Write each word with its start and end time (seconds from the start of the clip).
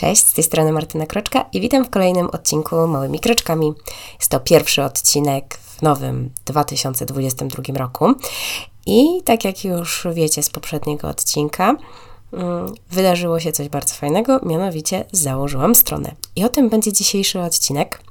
Cześć, 0.00 0.26
z 0.26 0.32
tej 0.32 0.44
strony 0.44 0.72
Martyna 0.72 1.06
Kroczka 1.06 1.44
i 1.52 1.60
witam 1.60 1.84
w 1.84 1.90
kolejnym 1.90 2.26
odcinku 2.26 2.86
Małymi 2.86 3.20
Kroczkami. 3.20 3.72
Jest 4.18 4.30
to 4.30 4.40
pierwszy 4.40 4.82
odcinek 4.82 5.58
w 5.62 5.82
nowym 5.82 6.30
2022 6.44 7.78
roku. 7.78 8.14
I 8.86 9.22
tak 9.24 9.44
jak 9.44 9.64
już 9.64 10.06
wiecie 10.12 10.42
z 10.42 10.50
poprzedniego 10.50 11.08
odcinka, 11.08 11.76
mm, 12.32 12.74
wydarzyło 12.90 13.40
się 13.40 13.52
coś 13.52 13.68
bardzo 13.68 13.94
fajnego, 13.94 14.40
mianowicie 14.42 15.04
założyłam 15.12 15.74
stronę. 15.74 16.14
I 16.36 16.44
o 16.44 16.48
tym 16.48 16.68
będzie 16.68 16.92
dzisiejszy 16.92 17.40
odcinek. 17.40 18.02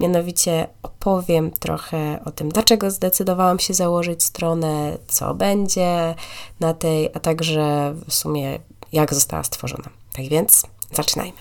Mianowicie 0.00 0.68
opowiem 0.82 1.50
trochę 1.50 2.20
o 2.24 2.30
tym, 2.30 2.48
dlaczego 2.48 2.90
zdecydowałam 2.90 3.58
się 3.58 3.74
założyć 3.74 4.24
stronę, 4.24 4.98
co 5.08 5.34
będzie 5.34 6.14
na 6.60 6.74
tej, 6.74 7.10
a 7.14 7.20
także 7.20 7.94
w 8.08 8.14
sumie 8.14 8.58
jak 8.92 9.14
została 9.14 9.44
stworzona. 9.44 9.88
Tak 10.16 10.28
więc 10.28 10.62
zaczynajmy. 10.92 11.38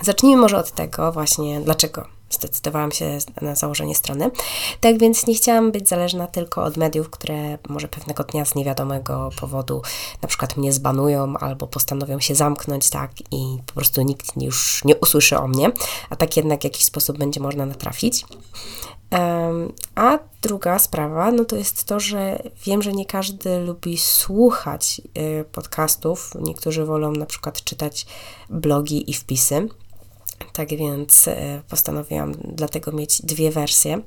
Zacznijmy 0.00 0.42
może 0.42 0.58
od 0.58 0.70
tego 0.70 1.12
właśnie, 1.12 1.60
dlaczego 1.60 2.19
zdecydowałam 2.30 2.92
się 2.92 3.18
na 3.40 3.54
założenie 3.54 3.94
strony. 3.94 4.30
Tak 4.80 4.98
więc 4.98 5.26
nie 5.26 5.34
chciałam 5.34 5.72
być 5.72 5.88
zależna 5.88 6.26
tylko 6.26 6.64
od 6.64 6.76
mediów, 6.76 7.10
które 7.10 7.58
może 7.68 7.88
pewnego 7.88 8.24
dnia 8.24 8.44
z 8.44 8.54
niewiadomego 8.54 9.30
powodu 9.40 9.82
na 10.22 10.28
przykład 10.28 10.56
mnie 10.56 10.72
zbanują 10.72 11.36
albo 11.36 11.66
postanowią 11.66 12.20
się 12.20 12.34
zamknąć, 12.34 12.90
tak, 12.90 13.10
i 13.30 13.58
po 13.66 13.72
prostu 13.72 14.02
nikt 14.02 14.42
już 14.42 14.84
nie 14.84 14.96
usłyszy 14.96 15.38
o 15.38 15.48
mnie, 15.48 15.72
a 16.10 16.16
tak 16.16 16.36
jednak 16.36 16.60
w 16.60 16.64
jakiś 16.64 16.84
sposób 16.84 17.18
będzie 17.18 17.40
można 17.40 17.66
natrafić. 17.66 18.24
A 19.94 20.18
druga 20.42 20.78
sprawa, 20.78 21.32
no 21.32 21.44
to 21.44 21.56
jest 21.56 21.84
to, 21.84 22.00
że 22.00 22.42
wiem, 22.64 22.82
że 22.82 22.92
nie 22.92 23.06
każdy 23.06 23.58
lubi 23.58 23.98
słuchać 23.98 25.00
y, 25.40 25.44
podcastów. 25.44 26.32
Niektórzy 26.40 26.84
wolą 26.84 27.12
na 27.12 27.26
przykład 27.26 27.64
czytać 27.64 28.06
blogi 28.50 29.10
i 29.10 29.14
wpisy. 29.14 29.68
Tak 30.52 30.68
więc 30.68 31.28
e, 31.28 31.62
postanowiłam 31.68 32.34
dlatego 32.44 32.92
mieć 32.92 33.22
dwie 33.22 33.50
wersje 33.50 34.00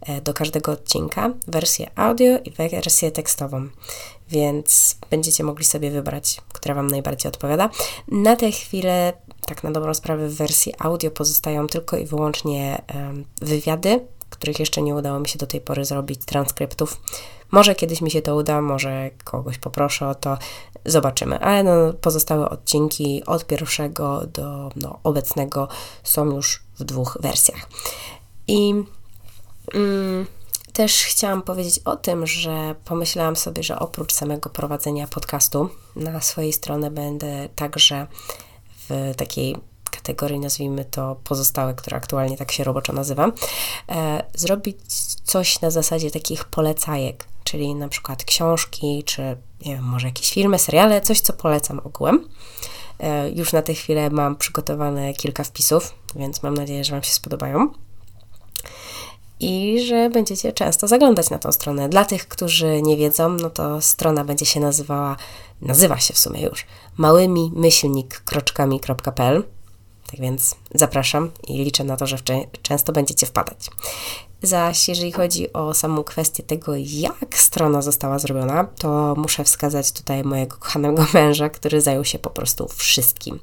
e, 0.00 0.20
do 0.20 0.34
każdego 0.34 0.72
odcinka: 0.72 1.34
wersję 1.48 1.90
audio 1.94 2.38
i 2.44 2.50
wersję 2.50 3.10
tekstową. 3.10 3.68
Więc 4.30 4.96
będziecie 5.10 5.44
mogli 5.44 5.64
sobie 5.64 5.90
wybrać, 5.90 6.40
która 6.52 6.74
Wam 6.74 6.86
najbardziej 6.86 7.28
odpowiada. 7.28 7.70
Na 8.08 8.36
tę 8.36 8.50
chwilę, 8.50 9.12
tak 9.46 9.64
na 9.64 9.70
dobrą 9.70 9.94
sprawę, 9.94 10.28
w 10.28 10.36
wersji 10.36 10.74
audio 10.78 11.10
pozostają 11.10 11.66
tylko 11.66 11.96
i 11.96 12.06
wyłącznie 12.06 12.82
wywiady, 13.40 14.00
których 14.38 14.58
jeszcze 14.60 14.82
nie 14.82 14.94
udało 14.94 15.20
mi 15.20 15.28
się 15.28 15.38
do 15.38 15.46
tej 15.46 15.60
pory 15.60 15.84
zrobić 15.84 16.24
transkryptów. 16.24 17.00
Może 17.50 17.74
kiedyś 17.74 18.00
mi 18.00 18.10
się 18.10 18.22
to 18.22 18.36
uda, 18.36 18.60
może 18.60 19.10
kogoś 19.24 19.58
poproszę 19.58 20.08
o 20.08 20.14
to, 20.14 20.38
zobaczymy. 20.84 21.38
Ale 21.40 21.62
no, 21.64 21.92
pozostałe 21.92 22.50
odcinki 22.50 23.22
od 23.26 23.46
pierwszego 23.46 24.26
do 24.26 24.70
no, 24.76 24.98
obecnego 25.04 25.68
są 26.02 26.24
już 26.24 26.62
w 26.78 26.84
dwóch 26.84 27.18
wersjach. 27.20 27.68
I 28.46 28.74
mm, 29.74 30.26
też 30.72 31.04
chciałam 31.04 31.42
powiedzieć 31.42 31.80
o 31.84 31.96
tym, 31.96 32.26
że 32.26 32.74
pomyślałam 32.84 33.36
sobie, 33.36 33.62
że 33.62 33.78
oprócz 33.78 34.12
samego 34.12 34.50
prowadzenia 34.50 35.06
podcastu 35.06 35.68
na 35.96 36.20
swojej 36.20 36.52
stronie 36.52 36.90
będę 36.90 37.48
także 37.56 38.06
w 38.88 39.14
takiej 39.16 39.56
kategorii, 39.90 40.40
nazwijmy 40.40 40.84
to 40.84 41.16
pozostałe, 41.24 41.74
które 41.74 41.96
aktualnie 41.96 42.36
tak 42.36 42.52
się 42.52 42.64
roboczo 42.64 42.92
nazywa, 42.92 43.32
e, 43.88 44.24
zrobić 44.34 44.76
coś 45.24 45.60
na 45.60 45.70
zasadzie 45.70 46.10
takich 46.10 46.44
polecajek, 46.44 47.24
czyli 47.44 47.74
na 47.74 47.88
przykład 47.88 48.24
książki, 48.24 49.02
czy 49.06 49.22
nie 49.66 49.74
wiem, 49.74 49.84
może 49.84 50.06
jakieś 50.06 50.30
filmy, 50.30 50.58
seriale, 50.58 51.00
coś, 51.00 51.20
co 51.20 51.32
polecam 51.32 51.80
ogółem. 51.84 52.28
E, 53.00 53.30
już 53.30 53.52
na 53.52 53.62
tę 53.62 53.74
chwilę 53.74 54.10
mam 54.10 54.36
przygotowane 54.36 55.14
kilka 55.14 55.44
wpisów, 55.44 55.94
więc 56.16 56.42
mam 56.42 56.54
nadzieję, 56.54 56.84
że 56.84 56.92
Wam 56.92 57.02
się 57.02 57.12
spodobają. 57.12 57.70
I 59.40 59.80
że 59.86 60.10
będziecie 60.10 60.52
często 60.52 60.88
zaglądać 60.88 61.30
na 61.30 61.38
tą 61.38 61.52
stronę. 61.52 61.88
Dla 61.88 62.04
tych, 62.04 62.28
którzy 62.28 62.82
nie 62.82 62.96
wiedzą, 62.96 63.28
no 63.28 63.50
to 63.50 63.82
strona 63.82 64.24
będzie 64.24 64.46
się 64.46 64.60
nazywała, 64.60 65.16
nazywa 65.62 65.98
się 65.98 66.14
w 66.14 66.18
sumie 66.18 66.42
już, 66.42 66.66
małymi 66.96 67.52
myślnik 67.54 68.20
kroczkami.pl. 68.20 69.44
Tak 70.10 70.20
więc 70.20 70.54
zapraszam 70.74 71.30
i 71.48 71.64
liczę 71.64 71.84
na 71.84 71.96
to, 71.96 72.06
że 72.06 72.16
często 72.62 72.92
będziecie 72.92 73.26
wpadać. 73.26 73.70
Zaś 74.42 74.88
jeżeli 74.88 75.12
chodzi 75.12 75.52
o 75.52 75.74
samą 75.74 76.04
kwestię 76.04 76.42
tego, 76.42 76.72
jak 76.76 77.38
strona 77.38 77.82
została 77.82 78.18
zrobiona, 78.18 78.64
to 78.64 79.14
muszę 79.16 79.44
wskazać 79.44 79.92
tutaj 79.92 80.24
mojego 80.24 80.56
kochanego 80.56 81.06
męża, 81.14 81.48
który 81.48 81.80
zajął 81.80 82.04
się 82.04 82.18
po 82.18 82.30
prostu 82.30 82.68
wszystkim. 82.68 83.40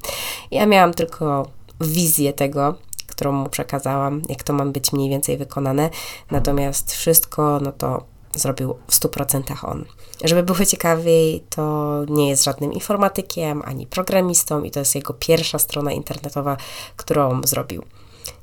Ja 0.50 0.66
miałam 0.66 0.94
tylko 0.94 1.48
wizję 1.80 2.32
tego, 2.32 2.74
którą 3.06 3.32
mu 3.32 3.48
przekazałam, 3.48 4.22
jak 4.28 4.42
to 4.42 4.52
ma 4.52 4.66
być 4.66 4.92
mniej 4.92 5.10
więcej 5.10 5.36
wykonane, 5.36 5.90
natomiast 6.30 6.92
wszystko, 6.92 7.60
no 7.62 7.72
to 7.72 8.15
zrobił 8.38 8.74
w 8.86 8.92
100% 8.92 9.66
on. 9.66 9.84
Żeby 10.24 10.42
było 10.42 10.64
ciekawiej, 10.64 11.44
to 11.50 12.02
nie 12.08 12.28
jest 12.28 12.44
żadnym 12.44 12.72
informatykiem 12.72 13.62
ani 13.64 13.86
programistą 13.86 14.62
i 14.62 14.70
to 14.70 14.78
jest 14.78 14.94
jego 14.94 15.14
pierwsza 15.14 15.58
strona 15.58 15.92
internetowa, 15.92 16.56
którą 16.96 17.40
zrobił. 17.44 17.82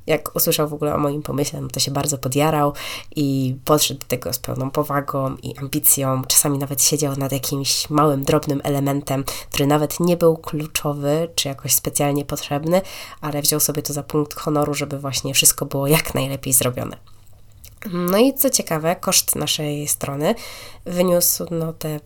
Jak 0.06 0.36
usłyszał 0.36 0.68
w 0.68 0.74
ogóle 0.74 0.94
o 0.94 0.98
moim 0.98 1.22
pomyśle, 1.22 1.60
no 1.60 1.68
to 1.68 1.80
się 1.80 1.90
bardzo 1.90 2.18
podjarał 2.18 2.72
i 3.16 3.56
podszedł 3.64 4.00
do 4.00 4.06
tego 4.06 4.32
z 4.32 4.38
pełną 4.38 4.70
powagą 4.70 5.36
i 5.42 5.58
ambicją. 5.58 6.22
Czasami 6.24 6.58
nawet 6.58 6.82
siedział 6.82 7.16
nad 7.16 7.32
jakimś 7.32 7.90
małym, 7.90 8.24
drobnym 8.24 8.60
elementem, 8.64 9.24
który 9.50 9.66
nawet 9.66 10.00
nie 10.00 10.16
był 10.16 10.36
kluczowy 10.36 11.28
czy 11.34 11.48
jakoś 11.48 11.74
specjalnie 11.74 12.24
potrzebny, 12.24 12.80
ale 13.20 13.42
wziął 13.42 13.60
sobie 13.60 13.82
to 13.82 13.92
za 13.92 14.02
punkt 14.02 14.34
honoru, 14.34 14.74
żeby 14.74 14.98
właśnie 14.98 15.34
wszystko 15.34 15.66
było 15.66 15.86
jak 15.86 16.14
najlepiej 16.14 16.52
zrobione. 16.52 17.13
No 17.92 18.18
i 18.18 18.34
co 18.34 18.50
ciekawe, 18.50 18.96
koszt 18.96 19.36
naszej 19.36 19.88
strony 19.88 20.34
wyniósł 20.84 21.46
no, 21.50 21.72
te 21.72 22.00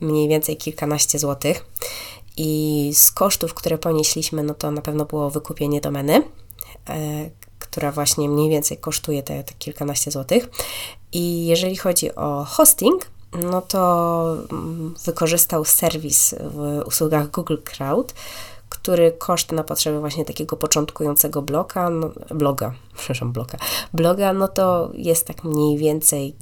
mniej 0.00 0.28
więcej 0.28 0.56
kilkanaście 0.56 1.18
złotych. 1.18 1.66
I 2.36 2.90
z 2.94 3.10
kosztów, 3.10 3.54
które 3.54 3.78
ponieśliśmy, 3.78 4.42
no 4.42 4.54
to 4.54 4.70
na 4.70 4.82
pewno 4.82 5.04
było 5.04 5.30
wykupienie 5.30 5.80
domeny, 5.80 6.22
e, 6.88 7.30
która 7.58 7.92
właśnie 7.92 8.28
mniej 8.28 8.50
więcej 8.50 8.78
kosztuje 8.78 9.22
te, 9.22 9.44
te 9.44 9.54
kilkanaście 9.54 10.10
złotych. 10.10 10.48
I 11.12 11.46
jeżeli 11.46 11.76
chodzi 11.76 12.14
o 12.14 12.44
hosting, 12.44 13.06
no 13.32 13.62
to 13.62 14.36
mm, 14.50 14.94
wykorzystał 15.04 15.64
serwis 15.64 16.34
w 16.40 16.82
usługach 16.86 17.30
Google 17.30 17.56
Crowd, 17.64 18.14
który 18.72 19.12
koszt 19.12 19.52
na 19.52 19.64
potrzeby 19.64 20.00
właśnie 20.00 20.24
takiego 20.24 20.56
początkującego 20.56 21.42
bloga, 21.42 21.90
no, 21.90 22.10
bloga, 22.30 22.74
przepraszam, 22.96 23.32
bloga, 23.32 23.58
bloga, 23.92 24.32
no 24.32 24.48
to 24.48 24.90
jest 24.94 25.26
tak 25.26 25.44
mniej 25.44 25.78
więcej 25.78 26.34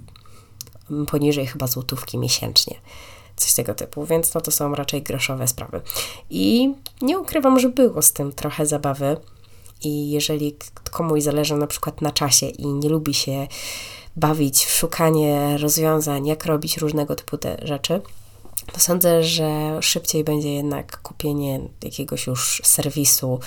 poniżej 1.06 1.46
chyba 1.46 1.66
złotówki 1.66 2.18
miesięcznie. 2.18 2.80
Coś 3.36 3.54
tego 3.54 3.74
typu, 3.74 4.06
więc 4.06 4.34
no 4.34 4.40
to 4.40 4.50
są 4.50 4.74
raczej 4.74 5.02
groszowe 5.02 5.48
sprawy. 5.48 5.80
I 6.30 6.74
nie 7.02 7.18
ukrywam, 7.18 7.60
że 7.60 7.68
było 7.68 8.02
z 8.02 8.12
tym 8.12 8.32
trochę 8.32 8.66
zabawy. 8.66 9.16
I 9.82 10.10
jeżeli 10.10 10.56
komuś 10.90 11.22
zależy 11.22 11.56
na 11.56 11.66
przykład 11.66 12.00
na 12.00 12.10
czasie 12.10 12.46
i 12.46 12.66
nie 12.66 12.88
lubi 12.88 13.14
się 13.14 13.46
bawić 14.16 14.64
w 14.64 14.70
szukanie 14.70 15.58
rozwiązań, 15.58 16.26
jak 16.26 16.46
robić 16.46 16.76
różnego 16.76 17.16
typu 17.16 17.38
te 17.38 17.56
rzeczy, 17.62 18.02
to 18.72 18.80
sądzę, 18.80 19.24
że 19.24 19.78
szybciej 19.80 20.24
będzie 20.24 20.54
jednak 20.54 21.02
kupienie 21.02 21.60
jakiegoś 21.82 22.26
już 22.26 22.62
serwisu, 22.64 23.40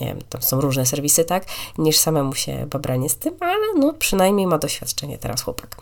nie 0.00 0.06
wiem, 0.06 0.18
tam 0.28 0.42
są 0.42 0.60
różne 0.60 0.86
serwisy, 0.86 1.24
tak, 1.24 1.46
niż 1.78 1.96
samemu 1.96 2.34
się 2.34 2.66
babranie 2.66 3.08
z 3.08 3.16
tym, 3.16 3.34
ale 3.40 3.74
no 3.76 3.92
przynajmniej 3.92 4.46
ma 4.46 4.58
doświadczenie 4.58 5.18
teraz 5.18 5.42
chłopak. 5.42 5.76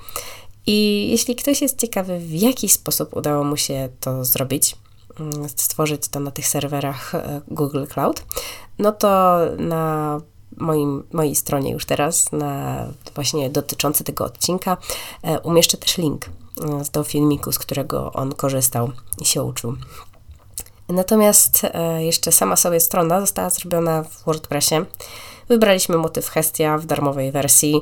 I 0.66 1.09
jeśli 1.10 1.37
ktoś 1.37 1.62
jest 1.62 1.78
ciekawy, 1.78 2.19
w 2.19 2.32
jaki 2.32 2.69
sposób 2.69 3.16
udało 3.16 3.44
mu 3.44 3.56
się 3.56 3.88
to 4.00 4.25
zrobić, 4.25 4.76
mm, 5.20 5.49
stworzyć 5.49 6.09
to 6.09 6.20
na 6.20 6.31
tych 6.31 6.49
serwerach 6.49 7.14
e, 7.14 7.41
Google 7.49 7.84
Cloud, 7.87 8.25
no 8.78 8.93
to 8.93 9.38
na 9.58 10.20
moim, 10.56 11.04
mojej 11.12 11.34
stronie 11.34 11.72
już 11.72 11.87
teraz, 11.87 12.32
na 12.32 12.87
właśnie 13.14 13.50
dotyczący 13.50 14.04
tego 14.04 14.25
odcinka, 14.25 14.76
e, 15.22 15.40
umieszczę 15.40 15.76
też 15.76 15.99
link 15.99 16.26
do 16.93 17.04
filmiku, 17.04 17.52
z 17.52 17.58
którego 17.58 18.12
on 18.12 18.34
korzystał 18.34 18.90
i 19.19 19.25
się 19.25 19.43
uczył. 19.43 19.76
Natomiast 20.88 21.62
e, 21.64 22.04
jeszcze 22.04 22.32
sama 22.32 22.56
sobie 22.56 22.81
strona 22.81 23.20
została 23.20 23.50
zrobiona 23.50 24.02
w 24.02 24.25
WordPressie. 24.25 24.75
Wybraliśmy 25.49 25.96
motyw 25.96 26.28
Hestia 26.28 26.78
w 26.78 26.87
darmowej 26.87 27.32
wersji 27.32 27.81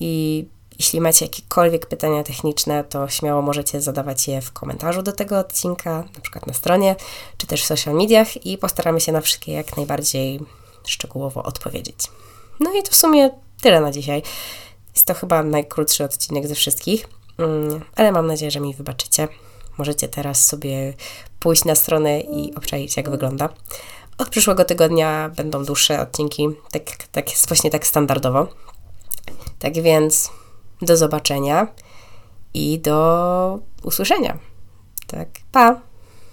i 0.00 0.44
jeśli 0.78 1.00
macie 1.00 1.24
jakiekolwiek 1.24 1.86
pytania 1.86 2.22
techniczne, 2.22 2.84
to 2.84 3.08
śmiało 3.08 3.42
możecie 3.42 3.80
zadawać 3.80 4.28
je 4.28 4.40
w 4.40 4.52
komentarzu 4.52 5.02
do 5.02 5.12
tego 5.12 5.38
odcinka, 5.38 6.04
na 6.14 6.20
przykład 6.20 6.46
na 6.46 6.52
stronie, 6.52 6.96
czy 7.36 7.46
też 7.46 7.62
w 7.62 7.66
social 7.66 7.94
mediach 7.94 8.46
i 8.46 8.58
postaramy 8.58 9.00
się 9.00 9.12
na 9.12 9.20
wszystkie 9.20 9.52
jak 9.52 9.76
najbardziej 9.76 10.40
szczegółowo 10.86 11.42
odpowiedzieć. 11.42 12.10
No 12.60 12.72
i 12.72 12.82
to 12.82 12.90
w 12.90 12.94
sumie 12.94 13.30
tyle 13.60 13.80
na 13.80 13.90
dzisiaj. 13.90 14.22
Jest 14.94 15.06
to 15.06 15.14
chyba 15.14 15.42
najkrótszy 15.42 16.04
odcinek 16.04 16.46
ze 16.46 16.54
wszystkich. 16.54 17.08
Mm, 17.38 17.80
ale 17.96 18.12
mam 18.12 18.26
nadzieję, 18.26 18.50
że 18.50 18.60
mi 18.60 18.74
wybaczycie. 18.74 19.28
Możecie 19.78 20.08
teraz 20.08 20.46
sobie 20.46 20.94
pójść 21.40 21.64
na 21.64 21.74
stronę 21.74 22.20
i 22.20 22.54
obczaić, 22.54 22.96
jak 22.96 23.10
wygląda. 23.10 23.48
Od 24.18 24.28
przyszłego 24.28 24.64
tygodnia 24.64 25.30
będą 25.36 25.64
dłuższe 25.64 26.00
odcinki, 26.00 26.48
tak, 26.70 26.82
tak 27.12 27.30
jest 27.30 27.48
właśnie 27.48 27.70
tak 27.70 27.86
standardowo. 27.86 28.48
Tak 29.58 29.82
więc 29.82 30.30
do 30.82 30.96
zobaczenia 30.96 31.66
i 32.54 32.78
do 32.78 33.58
usłyszenia. 33.82 34.38
Tak, 35.06 35.28
pa! 35.52 35.91